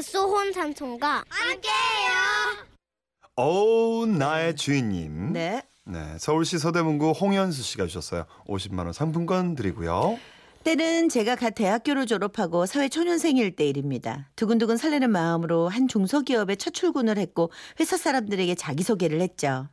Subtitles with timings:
[0.00, 2.66] 갓소혼 삼촌과 함께해요.
[3.36, 5.34] 어우 나의 주인님.
[5.34, 5.62] 네.
[5.84, 8.24] 네, 서울시 서대문구 홍현수 씨가 주셨어요.
[8.48, 10.18] 50만 원 상품권 드리고요.
[10.64, 14.30] 때는 제가 갓 대학교를 졸업하고 사회초년생일 때 일입니다.
[14.36, 19.68] 두근두근 설레는 마음으로 한 중소기업에 첫 출근을 했고 회사 사람들에게 자기소개를 했죠.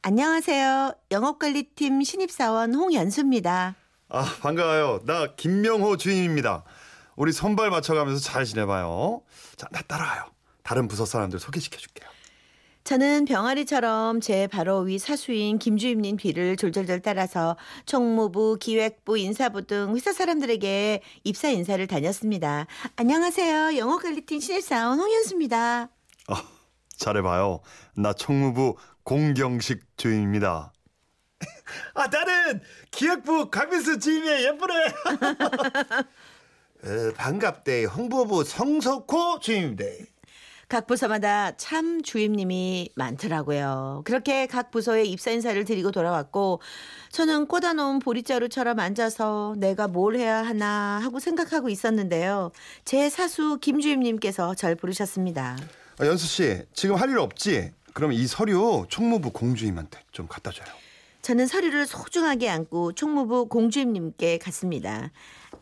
[0.00, 0.94] 안녕하세요.
[1.10, 3.74] 영업관리팀 신입사원 홍연수입니다.
[4.08, 5.00] 아 반가워요.
[5.04, 6.64] 나 김명호 주임입니다.
[7.20, 9.20] 우리 손발 맞춰가면서 잘 지내봐요.
[9.56, 10.24] 자, 나 따라와요.
[10.62, 12.08] 다른 부서 사람들 소개시켜줄게요.
[12.82, 20.14] 저는 병아리처럼 제 바로 위 사수인 김주임님 뒤를 졸졸졸 따라서 총무부, 기획부, 인사부 등 회사
[20.14, 22.66] 사람들에게 입사 인사를 다녔습니다.
[22.96, 23.76] 안녕하세요.
[23.76, 25.90] 영어관리팀 신입사원 홍현수입니다.
[26.28, 26.44] 아,
[26.96, 27.60] 잘해봐요.
[27.96, 30.72] 나 총무부 공경식 주임입니다.
[31.92, 34.74] 아, 나는 기획부 강민수 주임이 예쁘네.
[36.82, 37.84] 어, 반갑대.
[37.84, 39.84] 홍보부 성석호 주임입니다.
[40.68, 44.02] 각 부서마다 참 주임님이 많더라고요.
[44.04, 46.60] 그렇게 각 부서에 입사 인사를 드리고 돌아왔고
[47.10, 52.52] 저는 꽂아놓은 보리자루처럼 앉아서 내가 뭘 해야 하나 하고 생각하고 있었는데요.
[52.84, 55.56] 제 사수 김 주임님께서 절 부르셨습니다.
[55.98, 57.72] 아, 연수 씨, 지금 할 일 없지?
[57.92, 60.68] 그럼 이 서류 총무부 공주임한테 좀 갖다 줘요.
[61.22, 65.10] 저는 서류를 소중하게 안고 총무부 공주임님께 갔습니다.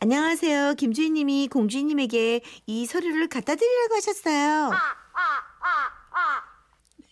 [0.00, 0.74] 안녕하세요.
[0.74, 4.70] 김주임님이 공주임님에게 이 서류를 갖다 드리라고 하셨어요.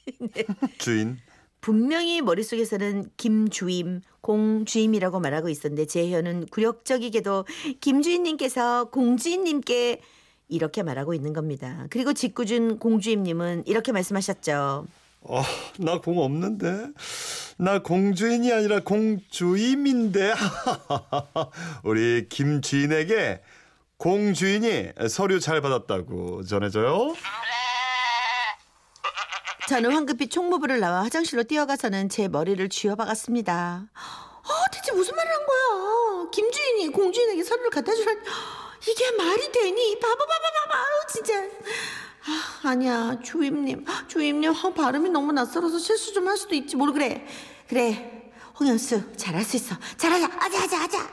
[0.78, 1.18] 주인.
[1.62, 7.46] 분명히 머릿속에서는 김주임, 공주임이라고 말하고 있었는데 제 혀는 굴욕적이게도
[7.80, 10.02] 김주임님께서 공주임님께
[10.48, 11.86] 이렇게 말하고 있는 겁니다.
[11.88, 14.86] 그리고 직구준 공주임님은 이렇게 말씀하셨죠.
[15.24, 15.42] 어,
[15.78, 16.88] 나 공 없는데.
[17.58, 20.34] 나 공주인이 아니라 공주임인데.
[21.84, 23.40] 우리 김주인에게
[23.96, 27.14] 공주인이 서류 잘 받았다고 전해줘요.
[29.68, 33.86] 저는 황급히 총무부를 나와 화장실로 뛰어가서는 제 머리를 쥐어박았습니다.
[33.94, 36.30] 아, 대체 무슨 말을 한 거야?
[36.32, 38.12] 김주인이 공주인에게 서류를 갖다 주라.
[38.86, 39.98] 이게 말이 되니?
[39.98, 40.34] 바보, 바보,
[40.74, 41.32] 아우, 진짜.
[42.26, 43.84] 아, 아니야, 주임님.
[44.08, 46.76] 주임님, 아, 발음이 너무 낯설어서 실수 좀 할 수도 있지.
[46.76, 47.26] 모르 그래.
[47.68, 48.32] 그래.
[48.58, 49.76] 홍현수, 잘할 수 있어.
[49.96, 50.26] 잘하자.
[50.38, 51.10] 아자, 아자, 아자.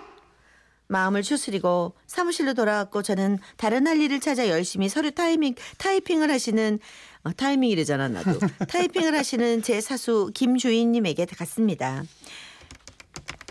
[0.87, 6.79] 마음을 추스리고 사무실로 돌아왔고 저는 다른 할 일을 찾아 열심히 서류 타이밍, 타이핑을 하시는
[7.23, 12.03] 어, 타이밍이래잖아 나도 타이핑을 하시는 제 사수 김주인님에게 갔습니다.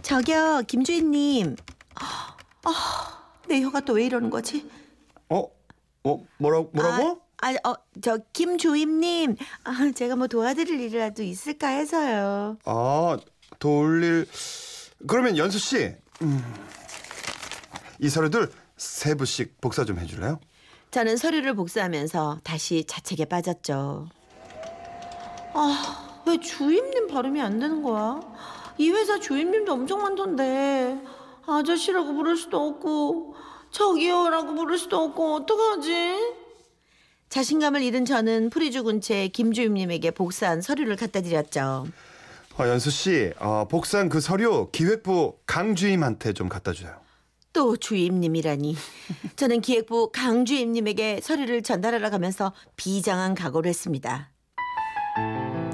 [0.02, 1.56] 저기요 김주인님,
[1.94, 2.36] 아,
[3.48, 4.68] 내 혀가 또 왜 이러는 거지?
[5.30, 5.44] 어?
[6.04, 6.26] 어?
[6.38, 6.70] 뭐라고?
[6.74, 7.22] 뭐라고?
[7.40, 12.58] 아, 아, 어, 저 김주임님, 아, 제가 뭐 도와드릴 일이라도 있을까 해서요.
[12.64, 13.16] 아,
[13.58, 14.26] 돌릴.
[15.06, 16.54] 그러면 연수 씨, 음,
[17.98, 20.38] 이 서류들 세 부씩 복사 좀 해줄래요?
[20.90, 24.08] 저는 서류를 복사하면서 다시 자책에 빠졌죠.
[25.54, 28.20] 아, 왜 주임님 발음이 안 되는 거야?
[28.76, 30.98] 이 회사 주임님도 엄청 많던데
[31.46, 33.34] 아저씨라고 부를 수도 없고
[33.70, 36.39] 저기요라고 부를 수도 없고 어떡하지?
[37.30, 41.86] 자신감을 잃은 저는 풀이 죽은 채 김주임님에게 복사한 서류를 갖다 드렸죠.
[42.56, 46.92] 아, 연수 씨, 어, 복사한 그 서류 기획부 강주임한테 좀 갖다 줘요.
[47.52, 48.76] 또 주임님이라니.
[49.36, 54.30] 저는 기획부 강주임님에게 서류를 전달하러 가면서 비장한 각오를 했습니다.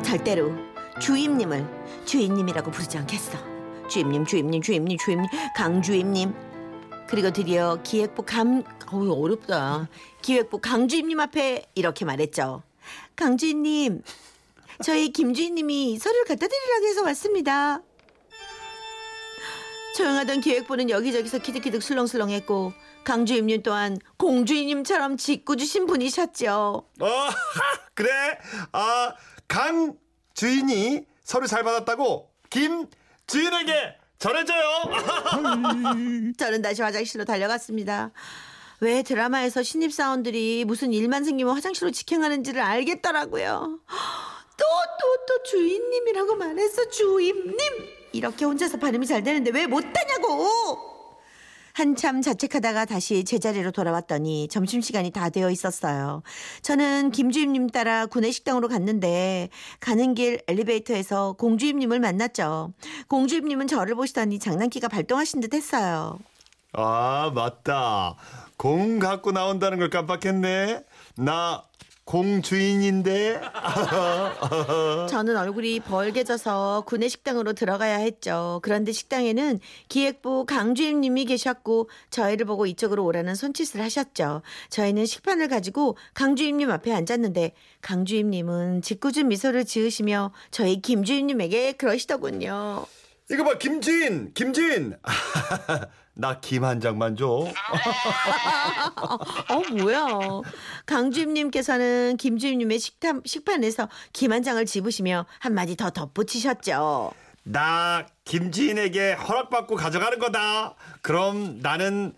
[0.03, 0.53] 절대로
[1.01, 1.67] 주임님을
[2.05, 3.39] 주임님이라고 부르지 않겠어.
[3.89, 6.46] 주임님, 주임님, 주임님, 주임님, 강주임님.
[7.09, 9.89] 그리고 드디어 기획부 감, 어우, 어렵다.
[10.23, 12.63] 기획부 강주임님 앞에 이렇게 말했죠.
[13.15, 14.03] 강주임님,
[14.83, 17.81] 저희 김주임님이 서류를 갖다 드리라고 해서 왔습니다.
[19.97, 22.73] 조용하던 기획부는 여기저기서 키득키득 술렁술렁했고
[23.05, 26.89] 강주임님 또한 공주임님처럼 짓궂으신 분이셨죠.
[27.01, 27.31] 아,
[27.95, 28.11] 그래?
[28.73, 29.15] 아,
[29.49, 29.97] 강
[30.35, 32.89] 주인이 서류 잘 받았다고 김
[33.27, 33.97] 주인에게
[34.27, 36.33] 전해줘요.
[36.37, 38.11] 저는 다시 화장실로 달려갔습니다.
[38.81, 43.79] 왜 드라마에서 신입사원들이 무슨 일만 생기면 화장실로 직행하는지를 알겠더라고요.
[44.59, 44.65] 또,
[45.01, 47.57] 또, 또 주인님이라고 말했어, 주임님!
[48.13, 50.96] 이렇게 혼자서 발음이 잘 되는데 왜 못하냐고!
[51.77, 56.23] 한참 자책하다가 다시 제자리로 돌아왔더니 점심시간이 다 되어 있었어요.
[56.63, 62.73] 저는 김주임님 따라 구내식당으로 갔는데 가는 길 엘리베이터에서 공주임님을 만났죠.
[63.09, 66.19] 공주임님은 저를 보시더니 장난기가 발동하신 듯 했어요.
[66.73, 68.17] 아, 맞다.
[68.57, 70.83] 공 갖고 나온다는 걸 깜빡했네.
[71.19, 71.63] 나
[72.07, 73.41] 공주인인데.
[75.11, 78.61] 저는 얼굴이 벌게 져서 구내 식당으로 들어가야 했죠.
[78.63, 84.43] 그런데 식당에는 기획부 강주임님이 계셨고 저희를 보고 이쪽으로 오라는 손짓을 하셨죠.
[84.71, 92.87] 저희는 식판을 가지고 강주임님 앞에 앉았는데 강주임님은 짓궂은 미소를 지으시며 저희 김주임님에게 그러시더군요.
[93.31, 94.97] 이거 봐, 김주인, 김주인.
[96.15, 97.27] 나김 한 장만 줘.
[97.27, 97.53] 어
[99.73, 100.07] 뭐야?
[100.87, 107.13] 강주임님께서는 김주임님의 식탐, 식판에서 김 한 장을 집으시며 한마디 더 덧붙이셨죠.
[107.43, 110.75] 나 김지인에게 허락받고 가져가는 거다.
[111.03, 112.15] 그럼 나는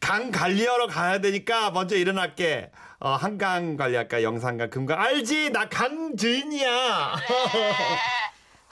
[0.00, 2.70] 강 관리하러 가야 되니까 먼저 일어날게.
[3.00, 5.50] 어, 한강 관리할까 영산강 금강 알지?
[5.50, 7.16] 나 강주인이야.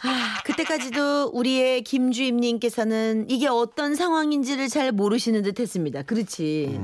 [0.02, 6.02] 아, 그때까지도 우리의 김주임님께서는 이게 어떤 상황인지를 잘 모르시는 듯 했습니다.
[6.02, 6.80] 그렇지.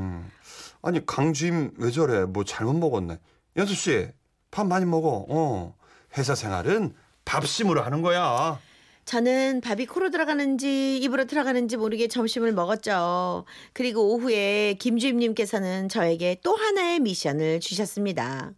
[0.83, 2.25] 아니 강주임 왜 저래?
[2.25, 3.19] 뭐 잘못 먹었네.
[3.57, 4.09] 연수 씨,
[4.51, 5.27] 밥 많이 먹어.
[5.29, 5.75] 어.
[6.17, 8.59] 회사 생활은 밥심으로 하는 거야.
[9.05, 13.45] 저는 밥이 코로 들어가는지 입으로 들어가는지 모르게 점심을 먹었죠.
[13.73, 18.53] 그리고 오후에 김주임님께서는 저에게 또 하나의 미션을 주셨습니다.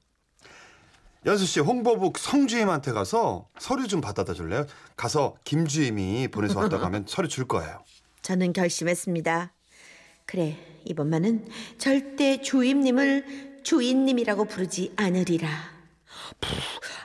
[1.26, 4.66] 연수 씨 홍보부 성주임한테 가서 서류 좀 받아다 줄래요?
[4.96, 7.82] 가서 김주임이 보내서 왔다고 하면 서류 줄 거예요.
[8.22, 9.52] 저는 결심했습니다.
[10.26, 11.48] 그래, 이번만은
[11.78, 15.48] 절대 주임님을 주인님이라고 부르지 않으리라.
[16.40, 16.48] 푸,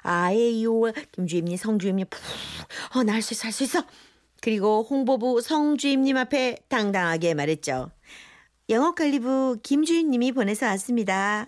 [0.04, 0.82] 아예요,
[1.14, 2.20] 김주임님, 성주임님, 푸,
[3.00, 3.84] 어, 나 할 수 있어, 할 수 있어.
[4.42, 7.90] 그리고 홍보부 성주임님 앞에 당당하게 말했죠.
[8.70, 11.48] 영업관리부 김주임님이 보내서 왔습니다.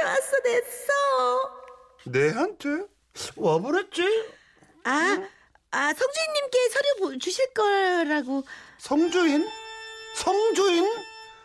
[0.00, 0.92] 좋았어, 됐어.
[2.04, 2.68] 내한테
[3.36, 4.02] 와보랬지?
[4.84, 5.18] 아,
[5.70, 8.44] 아, 성주임님께 서류 보- 주실 거라고
[8.78, 9.48] 성주인?
[10.16, 10.92] 성주인?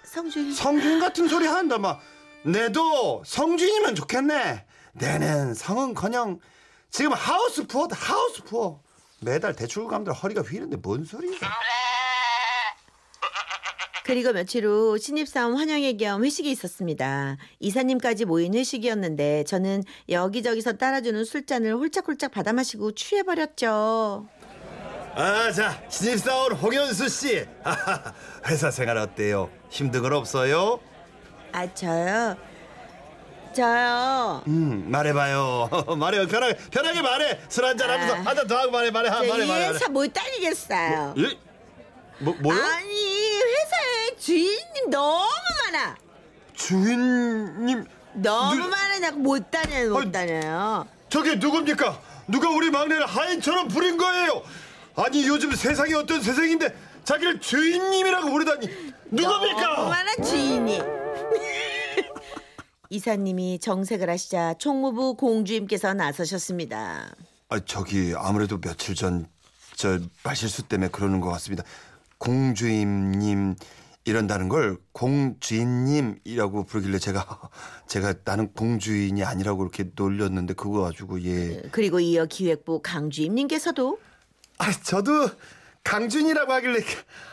[0.03, 0.53] 성주임.
[0.53, 2.01] 성주인 같은 소리 한다 막
[2.43, 6.39] 내도 성주인이면 좋겠네 내는 성은커녕
[6.89, 8.81] 지금 하우스 푸어다 하우스 푸어
[9.21, 11.37] 매달 대출 감들 허리가 휘는데 뭔 소리야
[14.07, 17.35] 그리고 며칠 후 신입사원 환영회 겸 회식이 있었습니다.
[17.59, 24.25] 이사님까지 모인 회식이었는데 저는 여기저기서 따라주는 술잔을 홀짝홀짝 받아 마시고 취해버렸죠.
[25.15, 27.43] 아 자 신입사원 홍현수 씨
[28.47, 30.79] 회사 생활 어때요 힘든 건 없어요
[31.53, 32.37] 아 저요?
[33.51, 34.43] 저요?
[34.47, 38.19] 음 말해봐요 말해요 편하게 편하게 말해 술 한잔 하면서 아.
[38.19, 41.15] 한잔 더 하고 말해 말해 말해 이 말해 회사 못 다니겠어요.
[41.17, 41.46] 예?
[42.19, 42.93] 뭐 뭐요 아니
[43.39, 45.27] 회사에 주인님 너무
[45.71, 45.95] 많아.
[46.55, 50.87] 주인님 너무 누- 많으냐고 못 다녀요 못 아니, 다녀요.
[51.09, 52.01] 저게 누굽니까?
[52.27, 54.41] 누가 우리 막내를 하인처럼 부린 거예요?
[54.95, 58.67] 아니 요즘 세상이 어떤 세상인데 자기를 주인님이라고 부르다니
[59.11, 59.85] 누굽니까?
[59.89, 60.81] 많아 주인이.
[62.89, 67.13] 이사님이 정색을 하시자 총무부 공주임께서 나서셨습니다.
[67.49, 69.27] 아 저기 아무래도 며칠 전
[69.75, 71.63] 저 말실수 때문에 그러는 것 같습니다.
[72.17, 73.55] 공주임님
[74.05, 77.39] 이런다는 걸 공주인님이라고 부르길래 제가
[77.87, 81.61] 제가 나는 공주인이 아니라고 이렇게 놀렸는데 그거 가지고 예.
[81.71, 83.99] 그리고 이어 기획부 강주임님께서도
[84.59, 85.29] 아 저도
[85.83, 86.81] 강준이라고 하길래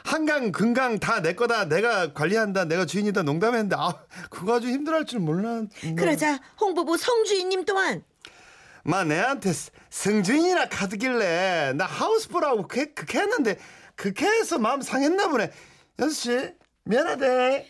[0.04, 1.64] 한강 금강 다 내 거다.
[1.64, 2.66] 내가 관리한다.
[2.66, 3.22] 내가 주인이다.
[3.24, 3.74] 농담했는데.
[3.76, 3.94] 아
[4.30, 5.66] 그거 아주 힘들어할 줄 몰랐.
[5.96, 8.04] 그러자 홍보부 성주임님 또한
[8.84, 11.72] 마 내한테 스- 승준이나 카드길래.
[11.74, 13.58] 나 하우스프라고 그렇게, 그렇게 했는데
[13.96, 15.50] 그렇게 해서 마음 상했나 보네.
[15.98, 16.54] 연수 씨
[16.84, 17.66] 미안하대.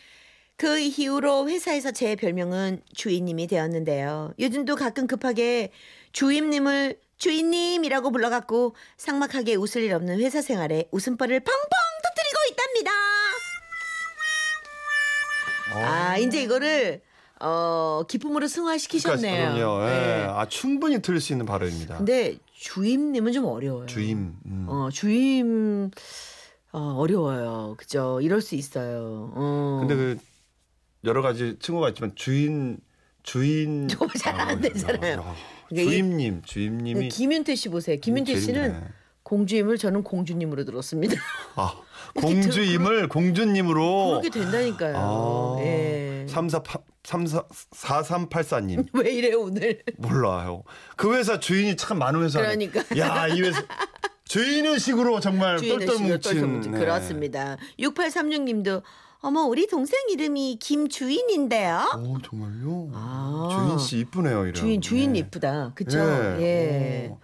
[0.57, 4.35] 그 이후로 회사에서 제 별명은 주인님이 되었는데요.
[4.38, 5.73] 요즘도 가끔 급하게
[6.12, 11.71] 주임님을 주인님이라고 불러갖고 삭막하게 웃을 일 없는 회사 생활에 웃음벌을 펑펑
[12.02, 12.90] 터뜨리고 있답니다.
[15.73, 17.02] 아 이제 이거를
[17.41, 19.55] 어 기쁨으로 승화시키셨네요.
[19.55, 19.83] 그럼요.
[19.85, 19.91] 예.
[19.91, 20.26] 네.
[20.29, 21.99] 아 충분히 틀릴 수 있는 발음입니다.
[21.99, 23.87] 근데 주임님은 좀 어려워요.
[23.87, 24.35] 주임.
[24.47, 24.67] 음.
[24.69, 25.91] 어 주임
[26.73, 27.75] 어, 어려워요.
[27.76, 28.21] 그죠?
[28.21, 29.33] 이럴 수 있어요.
[29.35, 29.79] 어.
[29.81, 30.19] 근데 그
[31.05, 32.79] 여러 가지 칭호가 있지만 주인
[33.23, 35.12] 주인 저거 잘안 아, 되잖아요.
[35.12, 35.35] 야, 야.
[35.69, 37.99] 그러니까 이- 주임님 주임님이 김윤태 씨 보세요.
[38.00, 39.05] 김윤태 씨는.
[39.25, 41.14] 공주임을 저는 공주님으로 들었습니다.
[41.57, 41.73] 아,
[42.14, 44.97] 공주임을 공주님으로 그렇게 된다니까요.
[44.99, 46.26] 아, 예.
[46.29, 49.82] 34 34 4384님 왜 이래 오늘?
[49.99, 50.64] 몰라요.
[50.96, 52.40] 그 회사 주인이 참 많은 회사.
[52.40, 52.82] 그러니까.
[52.99, 53.62] 야, 이 회사
[54.25, 56.73] 주인 의 식으로 정말 주인의 똘똘 뭉친.
[56.73, 56.78] 네.
[56.78, 57.56] 그렇습니다.
[57.78, 58.82] 6836님도
[59.20, 61.92] 어머 우리 동생 이름이 김주인인데요.
[61.99, 62.90] 오, 정말요?
[62.92, 63.49] 아.
[63.52, 64.54] 주인 씨 이쁘네요, 이름.
[64.54, 65.20] 주인 주인 네.
[65.20, 65.73] 이쁘다.
[65.75, 65.99] 그쵸?
[65.99, 66.42] 예.
[66.42, 67.08] 예.
[67.11, 67.18] 오.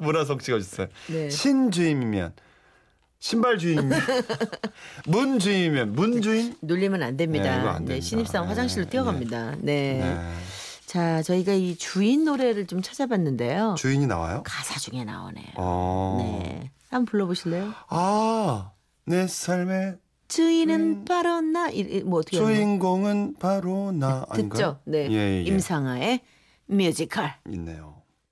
[0.00, 0.88] 문화석 씨가 주셨어요.
[1.08, 1.30] 네.
[1.30, 2.34] 신주임이면
[3.24, 3.90] 신발 주인이면
[5.08, 6.54] 문 주인이면 문 주인?
[6.60, 7.78] 놀리면 안 됩니다.
[7.78, 8.00] 네, 네.
[8.02, 9.52] 신입사원 네, 화장실로 뛰어갑니다.
[9.60, 9.98] 네.
[9.98, 10.32] 네.
[10.84, 13.76] 자, 저희가 이 주인 노래를 좀 찾아봤는데요.
[13.78, 14.42] 주인이 나와요?
[14.44, 15.46] 가사 중에 나오네요.
[15.56, 16.18] 어.
[16.20, 16.70] 네.
[16.90, 17.72] 한번 불러보실래요?
[17.88, 18.72] 아,
[19.06, 19.96] 내 삶의
[20.28, 21.70] 주인은 바로 나,
[22.04, 22.36] 뭐 어떻게?
[22.36, 24.38] 주인공은 바로 나 아닌가요?
[24.50, 24.80] 듣죠?
[24.84, 25.10] 네.
[25.10, 25.42] 예, 예.
[25.44, 26.20] 임상아의
[26.66, 27.32] 뮤지컬.
[27.48, 28.02] 있네요.